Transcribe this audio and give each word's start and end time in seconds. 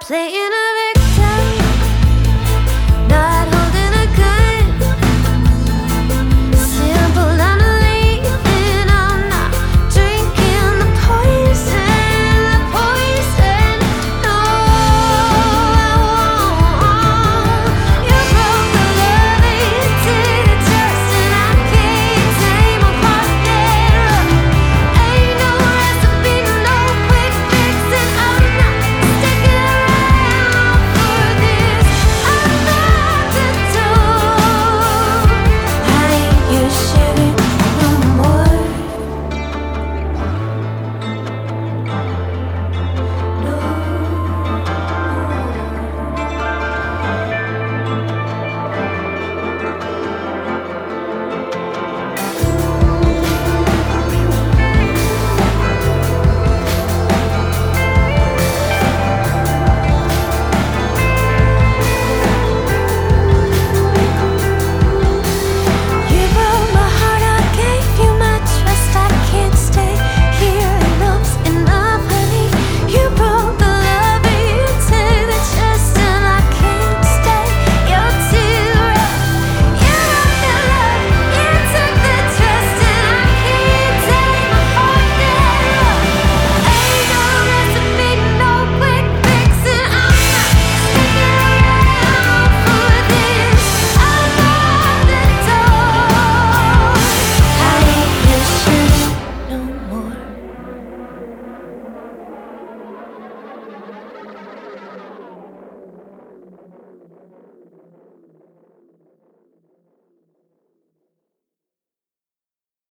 play 0.00 0.37